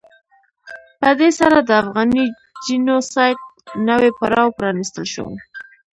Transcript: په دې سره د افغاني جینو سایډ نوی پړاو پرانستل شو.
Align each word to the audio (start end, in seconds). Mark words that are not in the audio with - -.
په 0.99 1.09
دې 1.19 1.29
سره 1.39 1.57
د 1.61 1.69
افغاني 1.81 2.23
جینو 2.63 2.97
سایډ 3.13 3.39
نوی 3.89 4.09
پړاو 4.19 4.55
پرانستل 4.59 5.05
شو. 5.13 5.27